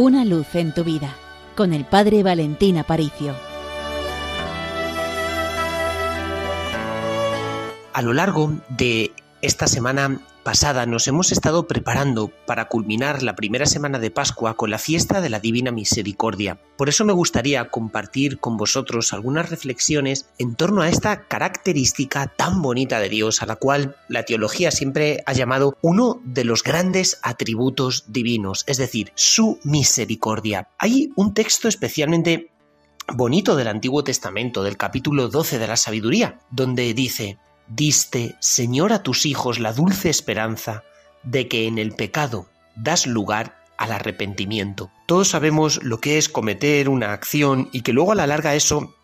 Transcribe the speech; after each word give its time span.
Una 0.00 0.24
luz 0.24 0.54
en 0.54 0.72
tu 0.72 0.84
vida 0.84 1.12
con 1.56 1.72
el 1.72 1.84
Padre 1.84 2.22
Valentín 2.22 2.78
Aparicio. 2.78 3.34
A 7.92 8.02
lo 8.02 8.12
largo 8.12 8.54
de 8.68 9.10
esta 9.42 9.66
semana 9.66 10.20
pasada 10.48 10.86
nos 10.86 11.06
hemos 11.06 11.30
estado 11.30 11.66
preparando 11.66 12.28
para 12.46 12.68
culminar 12.68 13.22
la 13.22 13.36
primera 13.36 13.66
semana 13.66 13.98
de 13.98 14.10
Pascua 14.10 14.56
con 14.56 14.70
la 14.70 14.78
fiesta 14.78 15.20
de 15.20 15.28
la 15.28 15.40
Divina 15.40 15.72
Misericordia. 15.72 16.58
Por 16.78 16.88
eso 16.88 17.04
me 17.04 17.12
gustaría 17.12 17.68
compartir 17.68 18.38
con 18.38 18.56
vosotros 18.56 19.12
algunas 19.12 19.50
reflexiones 19.50 20.30
en 20.38 20.54
torno 20.54 20.80
a 20.80 20.88
esta 20.88 21.28
característica 21.28 22.28
tan 22.28 22.62
bonita 22.62 22.98
de 22.98 23.10
Dios, 23.10 23.42
a 23.42 23.46
la 23.46 23.56
cual 23.56 23.96
la 24.08 24.22
teología 24.22 24.70
siempre 24.70 25.22
ha 25.26 25.34
llamado 25.34 25.76
uno 25.82 26.22
de 26.24 26.44
los 26.44 26.62
grandes 26.62 27.18
atributos 27.22 28.04
divinos, 28.08 28.64
es 28.66 28.78
decir, 28.78 29.12
su 29.16 29.60
misericordia. 29.64 30.70
Hay 30.78 31.12
un 31.14 31.34
texto 31.34 31.68
especialmente 31.68 32.52
bonito 33.12 33.54
del 33.54 33.68
Antiguo 33.68 34.02
Testamento, 34.02 34.62
del 34.62 34.78
capítulo 34.78 35.28
12 35.28 35.58
de 35.58 35.66
la 35.66 35.76
Sabiduría, 35.76 36.40
donde 36.50 36.94
dice, 36.94 37.38
Diste, 37.68 38.36
Señor, 38.40 38.92
a 38.92 39.02
tus 39.02 39.26
hijos 39.26 39.58
la 39.58 39.72
dulce 39.72 40.08
esperanza 40.08 40.84
de 41.22 41.48
que 41.48 41.66
en 41.66 41.78
el 41.78 41.92
pecado 41.92 42.46
das 42.74 43.06
lugar 43.06 43.58
al 43.76 43.92
arrepentimiento. 43.92 44.90
Todos 45.06 45.28
sabemos 45.28 45.82
lo 45.82 46.00
que 46.00 46.18
es 46.18 46.28
cometer 46.28 46.88
una 46.88 47.12
acción 47.12 47.68
y 47.72 47.82
que 47.82 47.92
luego 47.92 48.12
a 48.12 48.14
la 48.14 48.26
larga 48.26 48.54
eso 48.54 48.94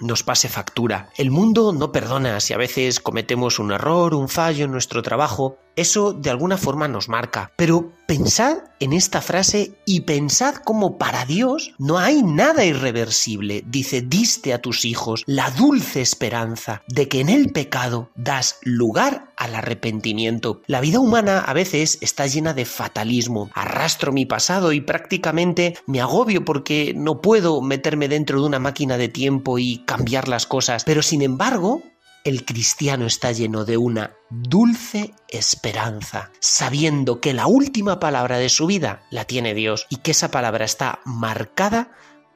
nos 0.00 0.22
pase 0.22 0.48
factura. 0.48 1.10
El 1.16 1.30
mundo 1.30 1.72
no 1.72 1.92
perdona 1.92 2.40
si 2.40 2.54
a 2.54 2.58
veces 2.58 3.00
cometemos 3.00 3.58
un 3.58 3.72
error, 3.72 4.14
un 4.14 4.28
fallo 4.28 4.64
en 4.64 4.72
nuestro 4.72 5.02
trabajo, 5.02 5.58
eso 5.76 6.12
de 6.12 6.30
alguna 6.30 6.56
forma 6.56 6.88
nos 6.88 7.08
marca. 7.08 7.52
Pero 7.56 7.92
pensad 8.06 8.58
en 8.80 8.92
esta 8.92 9.20
frase 9.20 9.72
y 9.84 10.00
pensad 10.00 10.56
como 10.56 10.98
para 10.98 11.24
Dios 11.24 11.72
no 11.78 11.98
hay 11.98 12.22
nada 12.22 12.64
irreversible. 12.64 13.62
Dice, 13.66 14.02
diste 14.02 14.52
a 14.52 14.60
tus 14.60 14.84
hijos 14.84 15.22
la 15.26 15.50
dulce 15.50 16.00
esperanza 16.00 16.82
de 16.88 17.08
que 17.08 17.20
en 17.20 17.28
el 17.28 17.52
pecado 17.52 18.10
das 18.16 18.58
lugar 18.62 19.27
al 19.38 19.54
arrepentimiento. 19.54 20.62
La 20.66 20.80
vida 20.80 20.98
humana 20.98 21.38
a 21.38 21.52
veces 21.52 21.98
está 22.00 22.26
llena 22.26 22.52
de 22.54 22.64
fatalismo. 22.64 23.50
Arrastro 23.54 24.12
mi 24.12 24.26
pasado 24.26 24.72
y 24.72 24.80
prácticamente 24.80 25.78
me 25.86 26.00
agobio 26.00 26.44
porque 26.44 26.92
no 26.94 27.22
puedo 27.22 27.62
meterme 27.62 28.08
dentro 28.08 28.40
de 28.40 28.46
una 28.46 28.58
máquina 28.58 28.98
de 28.98 29.08
tiempo 29.08 29.58
y 29.58 29.78
cambiar 29.86 30.28
las 30.28 30.46
cosas. 30.46 30.82
Pero 30.84 31.02
sin 31.02 31.22
embargo, 31.22 31.82
el 32.24 32.44
cristiano 32.44 33.06
está 33.06 33.32
lleno 33.32 33.64
de 33.64 33.76
una 33.76 34.16
dulce 34.28 35.14
esperanza, 35.28 36.32
sabiendo 36.40 37.20
que 37.20 37.32
la 37.32 37.46
última 37.46 38.00
palabra 38.00 38.38
de 38.38 38.48
su 38.48 38.66
vida 38.66 39.02
la 39.10 39.24
tiene 39.24 39.54
Dios 39.54 39.86
y 39.88 39.96
que 39.96 40.10
esa 40.10 40.30
palabra 40.30 40.64
está 40.64 41.00
marcada 41.04 41.92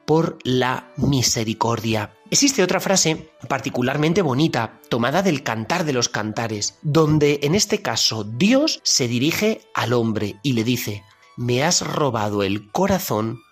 por 0.06 0.38
la 0.44 0.88
misericordia. 0.96 2.12
Existe 2.32 2.62
otra 2.62 2.80
frase 2.80 3.30
particularmente 3.46 4.22
bonita, 4.22 4.80
tomada 4.88 5.22
del 5.22 5.42
Cantar 5.42 5.84
de 5.84 5.92
los 5.92 6.08
Cantares, 6.08 6.78
donde 6.80 7.40
en 7.42 7.54
este 7.54 7.82
caso 7.82 8.24
Dios 8.24 8.80
se 8.84 9.06
dirige 9.06 9.60
al 9.74 9.92
hombre 9.92 10.36
y 10.42 10.54
le 10.54 10.64
dice, 10.64 11.04
me 11.36 11.62
has 11.62 11.82
robado 11.82 12.42
el 12.42 12.70
corazón 12.72 13.42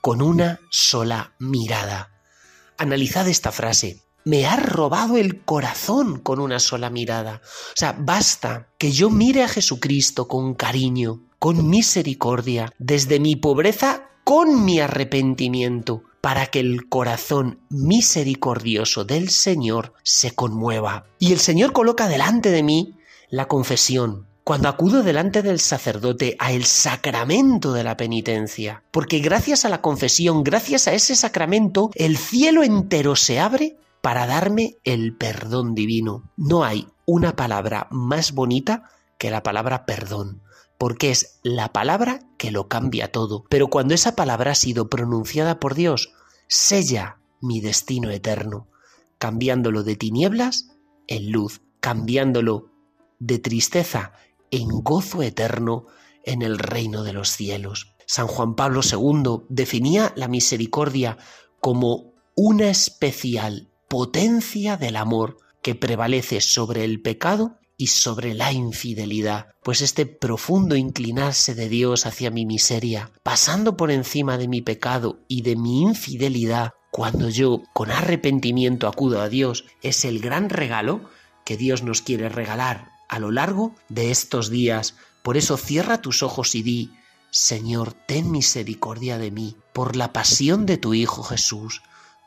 con 0.00 0.22
una 0.22 0.58
sola 0.70 1.34
mirada. 1.38 2.12
Analizad 2.78 3.28
esta 3.28 3.52
frase 3.52 4.04
me 4.24 4.46
ha 4.46 4.56
robado 4.56 5.18
el 5.18 5.42
corazón 5.42 6.18
con 6.18 6.40
una 6.40 6.60
sola 6.60 6.88
mirada. 6.88 7.42
O 7.44 7.76
sea, 7.76 7.94
basta 7.98 8.70
que 8.78 8.90
yo 8.90 9.10
mire 9.10 9.42
a 9.42 9.48
Jesucristo 9.48 10.28
con 10.28 10.54
cariño, 10.54 11.20
con 11.38 11.68
misericordia, 11.68 12.72
desde 12.78 13.20
mi 13.20 13.36
pobreza, 13.36 14.08
con 14.24 14.64
mi 14.64 14.80
arrepentimiento, 14.80 16.04
para 16.20 16.46
que 16.46 16.60
el 16.60 16.88
corazón 16.88 17.60
misericordioso 17.68 19.04
del 19.04 19.30
Señor 19.30 19.94
se 20.02 20.32
conmueva. 20.32 21.06
Y 21.18 21.32
el 21.32 21.38
Señor 21.38 21.72
coloca 21.72 22.08
delante 22.08 22.50
de 22.50 22.62
mí 22.62 22.94
la 23.30 23.48
confesión, 23.48 24.26
cuando 24.44 24.68
acudo 24.68 25.02
delante 25.02 25.42
del 25.42 25.60
sacerdote 25.60 26.36
a 26.38 26.52
el 26.52 26.64
sacramento 26.64 27.72
de 27.72 27.84
la 27.84 27.96
penitencia, 27.96 28.82
porque 28.90 29.20
gracias 29.20 29.64
a 29.64 29.68
la 29.68 29.80
confesión, 29.80 30.42
gracias 30.42 30.88
a 30.88 30.92
ese 30.92 31.14
sacramento, 31.14 31.90
el 31.94 32.16
cielo 32.16 32.64
entero 32.64 33.16
se 33.16 33.38
abre 33.38 33.76
para 34.00 34.26
darme 34.26 34.76
el 34.84 35.14
perdón 35.14 35.74
divino. 35.74 36.24
No 36.36 36.64
hay 36.64 36.88
una 37.06 37.36
palabra 37.36 37.86
más 37.90 38.32
bonita 38.32 38.90
que 39.18 39.30
la 39.30 39.42
palabra 39.42 39.86
perdón, 39.86 40.40
porque 40.78 41.10
es 41.10 41.38
la 41.42 41.72
palabra 41.72 42.20
que 42.38 42.50
lo 42.50 42.66
cambia 42.66 43.12
todo. 43.12 43.44
Pero 43.50 43.68
cuando 43.68 43.94
esa 43.94 44.16
palabra 44.16 44.52
ha 44.52 44.54
sido 44.56 44.88
pronunciada 44.88 45.60
por 45.60 45.74
Dios, 45.74 46.12
sella 46.50 47.20
mi 47.40 47.60
destino 47.60 48.10
eterno, 48.10 48.68
cambiándolo 49.18 49.84
de 49.84 49.94
tinieblas 49.94 50.76
en 51.06 51.30
luz, 51.30 51.62
cambiándolo 51.78 52.72
de 53.20 53.38
tristeza 53.38 54.12
en 54.50 54.68
gozo 54.82 55.22
eterno 55.22 55.86
en 56.24 56.42
el 56.42 56.58
reino 56.58 57.04
de 57.04 57.12
los 57.12 57.30
cielos. 57.30 57.94
San 58.04 58.26
Juan 58.26 58.56
Pablo 58.56 58.80
II 58.82 59.44
definía 59.48 60.12
la 60.16 60.26
misericordia 60.26 61.18
como 61.60 62.14
una 62.34 62.68
especial 62.68 63.70
potencia 63.88 64.76
del 64.76 64.96
amor 64.96 65.36
que 65.62 65.76
prevalece 65.76 66.40
sobre 66.40 66.84
el 66.84 67.00
pecado 67.00 67.59
y 67.80 67.86
sobre 67.86 68.34
la 68.34 68.52
infidelidad, 68.52 69.54
pues 69.62 69.80
este 69.80 70.04
profundo 70.04 70.76
inclinarse 70.76 71.54
de 71.54 71.70
Dios 71.70 72.04
hacia 72.04 72.30
mi 72.30 72.44
miseria, 72.44 73.10
pasando 73.22 73.78
por 73.78 73.90
encima 73.90 74.36
de 74.36 74.48
mi 74.48 74.60
pecado 74.60 75.20
y 75.28 75.40
de 75.40 75.56
mi 75.56 75.80
infidelidad, 75.80 76.74
cuando 76.90 77.30
yo 77.30 77.62
con 77.72 77.90
arrepentimiento 77.90 78.86
acudo 78.86 79.22
a 79.22 79.30
Dios, 79.30 79.64
es 79.80 80.04
el 80.04 80.20
gran 80.20 80.50
regalo 80.50 81.08
que 81.46 81.56
Dios 81.56 81.82
nos 81.82 82.02
quiere 82.02 82.28
regalar 82.28 82.90
a 83.08 83.18
lo 83.18 83.30
largo 83.30 83.74
de 83.88 84.10
estos 84.10 84.50
días. 84.50 84.96
Por 85.22 85.38
eso 85.38 85.56
cierra 85.56 86.02
tus 86.02 86.22
ojos 86.22 86.54
y 86.54 86.62
di, 86.62 86.90
Señor, 87.30 87.94
ten 87.94 88.30
misericordia 88.30 89.16
de 89.16 89.30
mí, 89.30 89.56
por 89.72 89.96
la 89.96 90.12
pasión 90.12 90.66
de 90.66 90.76
tu 90.76 90.92
Hijo 90.92 91.22
Jesús, 91.22 91.80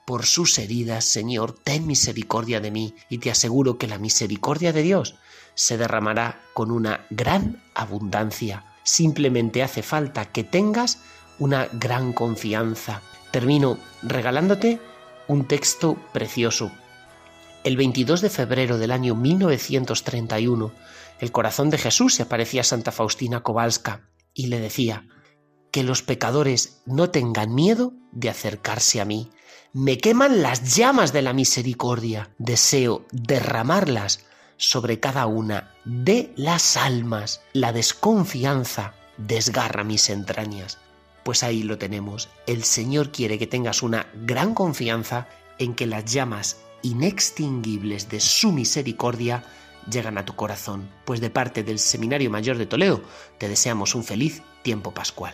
por 0.07 0.25
sus 0.25 0.57
heridas, 0.57 1.05
Señor, 1.05 1.53
ten 1.63 1.85
misericordia 1.85 2.59
de 2.59 2.71
mí, 2.71 2.95
y 3.07 3.19
te 3.19 3.29
aseguro 3.29 3.77
que 3.77 3.87
la 3.87 3.99
misericordia 3.99 4.73
de 4.73 4.81
Dios 4.81 5.13
se 5.55 5.77
derramará 5.77 6.39
con 6.53 6.71
una 6.71 7.05
gran 7.09 7.61
abundancia. 7.73 8.65
Simplemente 8.83 9.63
hace 9.63 9.81
falta 9.81 10.25
que 10.25 10.43
tengas 10.43 10.99
una 11.39 11.67
gran 11.73 12.13
confianza. 12.13 13.01
Termino 13.31 13.77
regalándote 14.01 14.79
un 15.27 15.45
texto 15.45 15.97
precioso. 16.13 16.71
El 17.63 17.77
22 17.77 18.21
de 18.21 18.29
febrero 18.29 18.77
del 18.77 18.91
año 18.91 19.15
1931, 19.15 20.71
el 21.19 21.31
corazón 21.31 21.69
de 21.69 21.77
Jesús 21.77 22.15
se 22.15 22.23
aparecía 22.23 22.61
a 22.61 22.65
Santa 22.65 22.91
Faustina 22.91 23.41
Kowalska 23.41 24.09
y 24.33 24.47
le 24.47 24.59
decía, 24.59 25.05
que 25.73 25.83
los 25.83 26.03
pecadores 26.03 26.83
no 26.85 27.09
tengan 27.09 27.55
miedo 27.55 27.93
de 28.11 28.29
acercarse 28.29 29.01
a 29.01 29.05
mí, 29.05 29.31
me 29.73 29.97
queman 29.97 30.43
las 30.43 30.75
llamas 30.75 31.13
de 31.13 31.23
la 31.23 31.33
misericordia. 31.33 32.29
Deseo 32.37 33.07
derramarlas 33.11 34.23
sobre 34.57 34.99
cada 34.99 35.25
una 35.25 35.71
de 35.85 36.33
las 36.35 36.77
almas. 36.77 37.41
La 37.53 37.73
desconfianza 37.73 38.93
desgarra 39.17 39.83
mis 39.83 40.09
entrañas. 40.09 40.79
Pues 41.23 41.43
ahí 41.43 41.63
lo 41.63 41.77
tenemos. 41.77 42.29
El 42.47 42.63
Señor 42.63 43.11
quiere 43.11 43.39
que 43.39 43.47
tengas 43.47 43.81
una 43.81 44.07
gran 44.13 44.53
confianza 44.53 45.27
en 45.57 45.73
que 45.73 45.85
las 45.85 46.05
llamas 46.05 46.57
inextinguibles 46.81 48.09
de 48.09 48.19
su 48.19 48.51
misericordia 48.51 49.43
llegan 49.89 50.17
a 50.17 50.25
tu 50.25 50.35
corazón. 50.35 50.89
Pues 51.05 51.21
de 51.21 51.29
parte 51.29 51.63
del 51.63 51.79
Seminario 51.79 52.29
Mayor 52.29 52.57
de 52.57 52.65
Toledo 52.65 53.01
te 53.37 53.47
deseamos 53.47 53.95
un 53.95 54.03
feliz 54.03 54.41
tiempo 54.63 54.93
pascual. 54.93 55.33